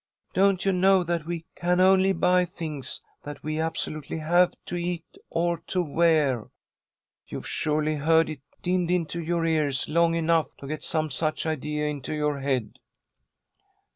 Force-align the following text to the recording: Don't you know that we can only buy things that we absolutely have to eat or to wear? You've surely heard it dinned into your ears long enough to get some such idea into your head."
Don't 0.33 0.65
you 0.65 0.71
know 0.71 1.03
that 1.03 1.27
we 1.27 1.45
can 1.55 1.79
only 1.79 2.11
buy 2.11 2.43
things 2.43 3.01
that 3.21 3.43
we 3.43 3.59
absolutely 3.59 4.17
have 4.17 4.55
to 4.65 4.75
eat 4.75 5.05
or 5.29 5.59
to 5.67 5.83
wear? 5.83 6.49
You've 7.27 7.47
surely 7.47 7.97
heard 7.97 8.27
it 8.27 8.41
dinned 8.63 8.89
into 8.89 9.21
your 9.21 9.45
ears 9.45 9.87
long 9.87 10.15
enough 10.15 10.57
to 10.57 10.65
get 10.67 10.83
some 10.83 11.11
such 11.11 11.45
idea 11.45 11.85
into 11.85 12.15
your 12.15 12.39
head." 12.39 12.79